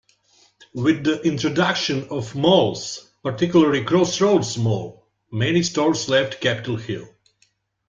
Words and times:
With 0.73 1.03
the 1.03 1.21
introduction 1.21 2.07
of 2.09 2.33
malls, 2.33 3.11
particularly 3.21 3.83
Crossroads 3.83 4.57
Mall, 4.57 5.05
many 5.31 5.61
stores 5.61 6.09
left 6.09 6.41
Capitol 6.41 6.77
Hill. 6.77 7.07